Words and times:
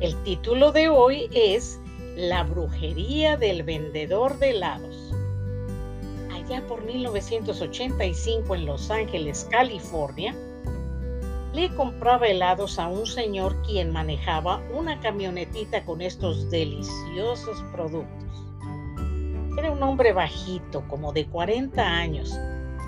El 0.00 0.22
título 0.22 0.70
de 0.70 0.90
hoy 0.90 1.30
es 1.32 1.80
La 2.14 2.42
brujería 2.42 3.38
del 3.38 3.62
vendedor 3.62 4.38
de 4.38 4.50
helados. 4.50 5.14
Allá 6.30 6.62
por 6.66 6.84
1985 6.84 8.54
en 8.54 8.66
Los 8.66 8.90
Ángeles, 8.90 9.48
California, 9.50 10.34
le 11.54 11.74
compraba 11.74 12.26
helados 12.26 12.78
a 12.78 12.88
un 12.88 13.06
señor 13.06 13.56
quien 13.62 13.92
manejaba 13.92 14.62
una 14.74 15.00
camionetita 15.00 15.86
con 15.86 16.02
estos 16.02 16.50
deliciosos 16.50 17.62
productos. 17.72 18.44
Era 19.56 19.70
un 19.70 19.82
hombre 19.82 20.12
bajito, 20.12 20.86
como 20.86 21.14
de 21.14 21.24
40 21.28 21.82
años, 21.82 22.38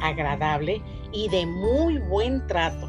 agradable 0.03 0.83
y 1.13 1.31
de 1.31 1.47
muy 1.47 1.97
buen 1.97 2.47
trato. 2.47 2.86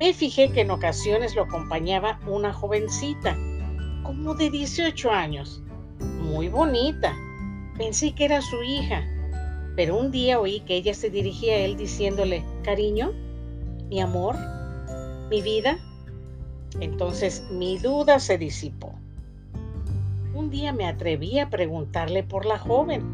Me 0.00 0.14
fijé 0.14 0.50
que 0.50 0.62
en 0.62 0.70
ocasiones 0.70 1.36
lo 1.36 1.42
acompañaba 1.42 2.20
una 2.26 2.54
jovencita, 2.54 3.36
como 4.02 4.34
de 4.34 4.48
18 4.48 5.10
años, 5.10 5.62
muy 5.98 6.48
bonita. 6.48 7.14
Pensé 7.76 8.14
que 8.14 8.24
era 8.24 8.40
su 8.40 8.62
hija, 8.62 9.06
pero 9.76 9.98
un 9.98 10.10
día 10.10 10.40
oí 10.40 10.60
que 10.60 10.76
ella 10.76 10.94
se 10.94 11.10
dirigía 11.10 11.52
a 11.52 11.58
él 11.58 11.76
diciéndole, 11.76 12.42
cariño, 12.62 13.12
mi 13.90 14.00
amor, 14.00 14.36
mi 15.28 15.42
vida. 15.42 15.76
Entonces 16.80 17.44
mi 17.50 17.76
duda 17.76 18.20
se 18.20 18.38
disipó. 18.38 18.94
Un 20.32 20.48
día 20.48 20.72
me 20.72 20.86
atreví 20.86 21.38
a 21.40 21.50
preguntarle 21.50 22.22
por 22.22 22.46
la 22.46 22.58
joven, 22.58 23.04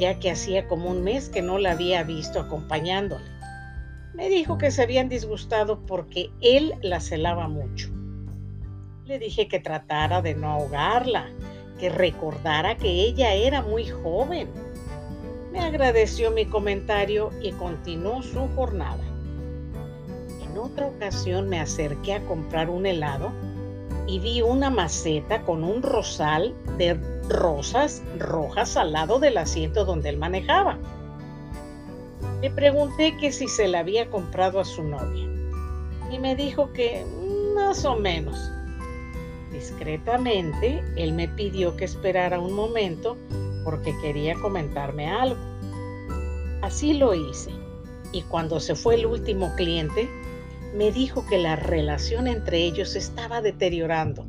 ya 0.00 0.18
que 0.18 0.32
hacía 0.32 0.66
como 0.66 0.90
un 0.90 1.04
mes 1.04 1.28
que 1.28 1.40
no 1.40 1.58
la 1.58 1.70
había 1.70 2.02
visto 2.02 2.40
acompañándole 2.40 3.35
me 4.16 4.30
dijo 4.30 4.56
que 4.56 4.70
se 4.70 4.82
habían 4.82 5.10
disgustado 5.10 5.80
porque 5.80 6.30
él 6.40 6.74
la 6.80 7.00
celaba 7.00 7.48
mucho. 7.48 7.90
Le 9.04 9.18
dije 9.18 9.46
que 9.46 9.60
tratara 9.60 10.22
de 10.22 10.34
no 10.34 10.50
ahogarla, 10.50 11.28
que 11.78 11.90
recordara 11.90 12.78
que 12.78 12.88
ella 12.88 13.34
era 13.34 13.60
muy 13.60 13.86
joven. 13.86 14.48
Me 15.52 15.60
agradeció 15.60 16.30
mi 16.30 16.46
comentario 16.46 17.30
y 17.42 17.52
continuó 17.52 18.22
su 18.22 18.48
jornada. 18.56 19.04
En 20.42 20.56
otra 20.56 20.86
ocasión 20.86 21.50
me 21.50 21.60
acerqué 21.60 22.14
a 22.14 22.24
comprar 22.24 22.70
un 22.70 22.86
helado 22.86 23.32
y 24.06 24.18
vi 24.18 24.40
una 24.40 24.70
maceta 24.70 25.42
con 25.42 25.62
un 25.62 25.82
rosal 25.82 26.54
de 26.78 26.94
rosas 27.28 28.02
rojas 28.18 28.78
al 28.78 28.92
lado 28.92 29.18
del 29.18 29.36
asiento 29.36 29.84
donde 29.84 30.08
él 30.08 30.16
manejaba. 30.16 30.78
Le 32.46 32.52
pregunté 32.52 33.16
que 33.16 33.32
si 33.32 33.48
se 33.48 33.66
la 33.66 33.80
había 33.80 34.08
comprado 34.08 34.60
a 34.60 34.64
su 34.64 34.84
novia 34.84 35.28
y 36.12 36.18
me 36.20 36.36
dijo 36.36 36.72
que 36.72 37.04
más 37.56 37.84
o 37.84 37.96
menos. 37.96 38.38
Discretamente, 39.50 40.80
él 40.94 41.12
me 41.12 41.26
pidió 41.26 41.76
que 41.76 41.84
esperara 41.84 42.38
un 42.38 42.52
momento 42.52 43.16
porque 43.64 43.92
quería 44.00 44.36
comentarme 44.36 45.08
algo. 45.08 45.40
Así 46.62 46.94
lo 46.94 47.14
hice 47.14 47.50
y 48.12 48.22
cuando 48.22 48.60
se 48.60 48.76
fue 48.76 48.94
el 48.94 49.06
último 49.06 49.52
cliente, 49.56 50.08
me 50.72 50.92
dijo 50.92 51.26
que 51.26 51.38
la 51.38 51.56
relación 51.56 52.28
entre 52.28 52.62
ellos 52.62 52.94
estaba 52.94 53.42
deteriorando, 53.42 54.24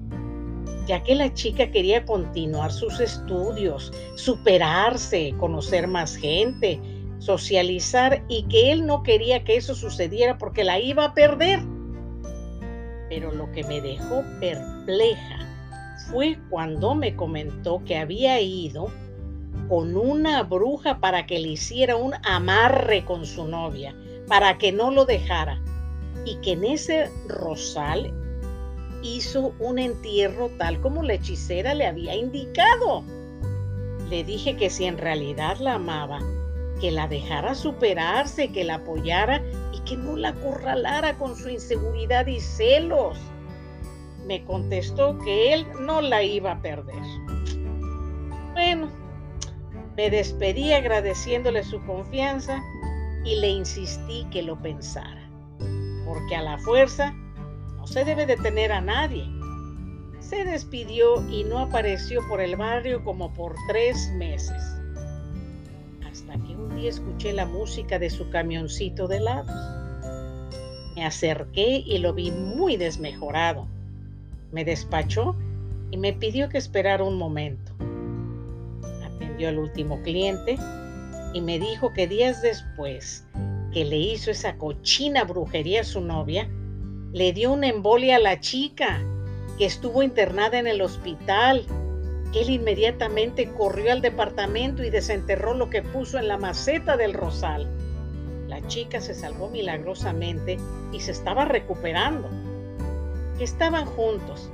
ya 0.88 1.04
que 1.04 1.14
la 1.14 1.32
chica 1.36 1.70
quería 1.70 2.04
continuar 2.04 2.72
sus 2.72 3.00
estudios, 3.00 3.94
superarse, 4.16 5.36
conocer 5.38 5.88
más 5.88 6.16
gente 6.16 6.82
socializar 7.20 8.24
y 8.28 8.44
que 8.44 8.72
él 8.72 8.86
no 8.86 9.04
quería 9.04 9.44
que 9.44 9.58
eso 9.58 9.76
sucediera 9.76 10.38
porque 10.38 10.64
la 10.64 10.80
iba 10.80 11.06
a 11.06 11.14
perder. 11.14 11.60
Pero 13.10 13.32
lo 13.32 13.52
que 13.52 13.64
me 13.64 13.82
dejó 13.82 14.24
perpleja 14.40 15.40
fue 16.10 16.38
cuando 16.50 16.96
me 16.96 17.16
comentó 17.16 17.84
que 17.86 17.98
había 17.98 18.40
ido 18.42 18.92
con 19.68 19.98
una 19.98 20.44
bruja 20.44 21.00
para 21.00 21.26
que 21.26 21.40
le 21.40 21.50
hiciera 21.50 21.96
un 21.96 22.14
amarre 22.24 23.04
con 23.04 23.26
su 23.26 23.48
novia, 23.48 23.96
para 24.28 24.58
que 24.58 24.72
no 24.72 24.92
lo 24.92 25.06
dejara, 25.06 25.62
y 26.26 26.36
que 26.38 26.54
en 26.54 26.64
ese 26.64 27.10
rosal 27.28 28.14
hizo 29.02 29.54
un 29.60 29.80
entierro 29.80 30.50
tal 30.58 30.80
como 30.82 31.04
la 31.04 31.14
hechicera 31.14 31.74
le 31.74 31.86
había 31.86 32.16
indicado. 32.16 33.04
Le 34.10 34.24
dije 34.24 34.56
que 34.56 34.70
si 34.70 34.86
en 34.86 34.98
realidad 34.98 35.58
la 35.58 35.76
amaba, 35.76 36.20
que 36.80 36.92
la 36.92 37.08
dejara 37.08 37.56
superarse, 37.56 38.52
que 38.52 38.64
la 38.64 38.76
apoyara 38.76 39.42
y 39.74 39.80
que 39.82 39.98
no 39.98 40.16
la 40.16 40.30
acorralara 40.30 41.18
con 41.18 41.36
su 41.36 41.50
inseguridad 41.50 42.28
y 42.28 42.40
celos. 42.40 43.20
Me 44.26 44.44
contestó 44.46 45.18
que 45.20 45.54
él 45.54 45.68
no 45.82 46.02
la 46.02 46.24
iba 46.24 46.52
a 46.52 46.62
perder. 46.62 47.02
Bueno, 48.54 48.90
me 49.96 50.10
despedí 50.10 50.74
agradeciéndole 50.74 51.64
su 51.64 51.84
confianza 51.86 52.62
y 53.24 53.40
le 53.40 53.50
insistí 53.50 54.26
que 54.32 54.42
lo 54.42 54.58
pensara, 54.62 55.30
porque 56.06 56.36
a 56.36 56.42
la 56.42 56.58
fuerza 56.60 57.14
no 57.78 57.88
se 57.88 58.04
debe 58.04 58.26
detener 58.26 58.72
a 58.72 58.82
nadie. 58.82 59.26
Se 60.20 60.44
despidió 60.44 61.28
y 61.30 61.44
no 61.46 61.60
apareció 61.60 62.28
por 62.28 62.42
el 62.42 62.56
barrio 62.58 63.04
como 63.04 63.34
por 63.34 63.56
tres 63.70 64.12
meses 64.18 64.78
hasta 66.18 66.34
que 66.44 66.56
un 66.56 66.76
día 66.76 66.90
escuché 66.90 67.32
la 67.32 67.46
música 67.46 68.00
de 68.00 68.10
su 68.10 68.28
camioncito 68.32 69.08
de 69.08 69.18
helados. 69.18 69.52
Me 70.96 71.06
acerqué 71.06 71.84
y 71.86 72.00
lo 72.00 72.14
vi 72.14 72.32
muy 72.32 72.76
desmejorado. 72.76 73.68
Me 74.52 74.66
despachó 74.66 75.36
y 75.92 75.98
me 75.98 76.14
pidió 76.14 76.50
que 76.50 76.58
esperara 76.58 77.04
un 77.04 77.20
momento. 77.20 77.72
Atendió 79.06 79.50
al 79.50 79.60
último 79.60 80.02
cliente 80.02 80.58
y 81.34 81.42
me 81.42 81.60
dijo 81.60 81.94
que 81.94 82.08
días 82.08 82.42
después 82.42 83.24
que 83.72 83.86
le 83.86 83.98
hizo 83.98 84.32
esa 84.32 84.58
cochina 84.58 85.24
brujería 85.24 85.82
a 85.82 85.84
su 85.84 86.02
novia, 86.02 86.50
le 87.14 87.32
dio 87.32 87.52
una 87.54 87.68
embolia 87.68 88.16
a 88.16 88.20
la 88.20 88.40
chica 88.40 89.00
que 89.60 89.68
estuvo 89.68 90.02
internada 90.02 90.58
en 90.58 90.66
el 90.66 90.82
hospital 90.82 91.64
él 92.34 92.50
inmediatamente 92.50 93.50
corrió 93.54 93.92
al 93.92 94.02
departamento 94.02 94.84
y 94.84 94.90
desenterró 94.90 95.54
lo 95.54 95.70
que 95.70 95.82
puso 95.82 96.18
en 96.20 96.28
la 96.28 96.38
maceta 96.38 96.98
del 96.98 97.14
rosal. 97.14 97.68
La 98.48 98.66
chica 98.68 99.02
se 99.02 99.14
salvó 99.14 99.50
milagrosamente 99.50 100.58
y 100.92 101.00
se 101.00 101.12
estaba 101.12 101.46
recuperando. 101.46 102.30
Estaban 103.40 103.86
juntos, 103.86 104.50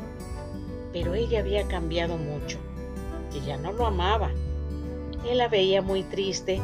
pero 0.92 1.16
ella 1.16 1.40
había 1.40 1.68
cambiado 1.68 2.18
mucho. 2.18 2.60
Ella 3.36 3.58
no 3.58 3.72
lo 3.72 3.88
amaba. 3.88 4.30
Él 5.28 5.38
la 5.40 5.48
veía 5.48 5.82
muy 5.82 6.04
triste 6.04 6.62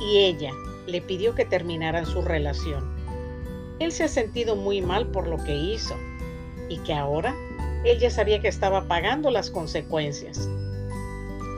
y 0.00 0.18
ella 0.18 0.52
le 0.86 1.00
pidió 1.00 1.34
que 1.34 1.44
terminaran 1.44 2.06
su 2.06 2.22
relación. 2.22 2.92
Él 3.78 3.92
se 3.92 4.04
ha 4.04 4.08
sentido 4.08 4.56
muy 4.56 4.82
mal 4.82 5.06
por 5.08 5.26
lo 5.26 5.42
que 5.42 5.54
hizo 5.54 5.94
y 6.68 6.78
que 6.78 6.94
ahora 6.94 7.34
él 7.84 7.98
ya 7.98 8.10
sabía 8.10 8.40
que 8.40 8.48
estaba 8.48 8.88
pagando 8.88 9.30
las 9.30 9.50
consecuencias. 9.50 10.48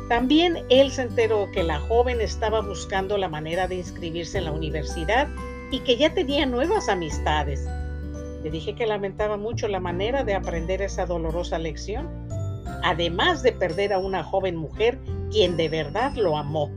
También 0.08 0.58
él 0.68 0.90
se 0.90 1.02
enteró 1.02 1.50
que 1.52 1.62
la 1.62 1.80
joven 1.80 2.20
estaba 2.20 2.60
buscando 2.60 3.18
la 3.18 3.28
manera 3.28 3.66
de 3.66 3.76
inscribirse 3.76 4.38
en 4.38 4.44
la 4.44 4.52
universidad 4.52 5.28
y 5.70 5.80
que 5.80 5.96
ya 5.96 6.14
tenía 6.14 6.46
nuevas 6.46 6.88
amistades. 6.88 7.66
Le 8.44 8.50
dije 8.50 8.74
que 8.74 8.86
lamentaba 8.86 9.36
mucho 9.36 9.66
la 9.66 9.80
manera 9.80 10.22
de 10.22 10.34
aprender 10.34 10.80
esa 10.80 11.06
dolorosa 11.06 11.58
lección, 11.58 12.08
además 12.84 13.42
de 13.42 13.52
perder 13.52 13.92
a 13.92 13.98
una 13.98 14.22
joven 14.22 14.56
mujer 14.56 14.98
quien 15.32 15.56
de 15.56 15.68
verdad 15.68 16.14
lo 16.14 16.36
amó, 16.36 16.70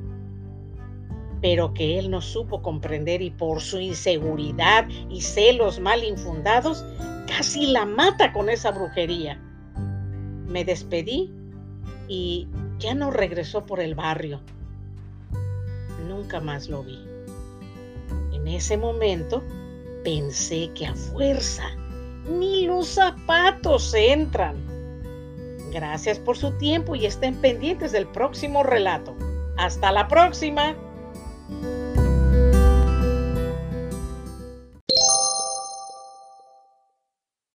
pero 1.40 1.74
que 1.74 2.00
él 2.00 2.10
no 2.10 2.22
supo 2.22 2.64
comprender 2.64 3.22
y 3.22 3.30
por 3.30 3.62
su 3.62 3.80
inseguridad 3.80 4.88
y 5.10 5.22
celos 5.22 5.80
mal 5.80 6.04
infundados 6.04 6.84
casi 7.30 7.68
la 7.68 7.86
mata 7.86 8.34
con 8.34 8.50
esa 8.50 8.72
brujería. 8.72 9.40
Me 10.48 10.66
despedí 10.66 11.32
y 12.08 12.48
ya 12.80 12.96
no 12.96 13.12
regresó 13.12 13.66
por 13.66 13.80
el 13.80 13.94
barrio. 13.94 14.42
Nunca 16.08 16.40
más 16.40 16.68
lo 16.68 16.84
vi. 16.84 17.06
En 18.34 18.48
ese 18.48 18.78
momento 18.78 19.44
pensé 20.04 20.72
que 20.74 20.88
a 20.88 20.96
fuerza 20.96 21.70
ni 22.28 22.66
los 22.66 22.88
zapatos 22.88 23.94
entran. 23.94 24.56
Gracias 25.72 26.18
por 26.18 26.36
su 26.36 26.58
tiempo 26.58 26.96
y 26.96 27.06
estén 27.06 27.36
pendientes 27.36 27.92
del 27.92 28.08
próximo 28.08 28.64
relato. 28.64 29.16
Hasta 29.56 29.92
la 29.92 30.08
próxima. 30.08 30.76